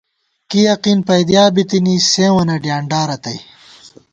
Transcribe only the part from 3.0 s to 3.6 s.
رتئ